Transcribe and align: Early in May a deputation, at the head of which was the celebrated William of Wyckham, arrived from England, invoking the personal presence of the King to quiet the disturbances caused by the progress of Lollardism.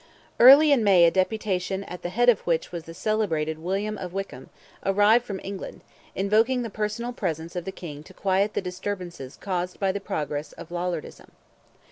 Early 0.39 0.71
in 0.71 0.83
May 0.83 1.05
a 1.05 1.11
deputation, 1.11 1.83
at 1.83 2.01
the 2.01 2.09
head 2.09 2.27
of 2.27 2.39
which 2.39 2.71
was 2.71 2.85
the 2.85 2.93
celebrated 2.95 3.59
William 3.59 3.99
of 3.99 4.13
Wyckham, 4.13 4.49
arrived 4.83 5.23
from 5.25 5.39
England, 5.43 5.81
invoking 6.15 6.63
the 6.63 6.71
personal 6.71 7.13
presence 7.13 7.55
of 7.55 7.65
the 7.65 7.71
King 7.71 8.01
to 8.05 8.13
quiet 8.15 8.55
the 8.55 8.63
disturbances 8.63 9.37
caused 9.37 9.79
by 9.79 9.91
the 9.91 10.01
progress 10.01 10.53
of 10.53 10.69
Lollardism. 10.69 11.29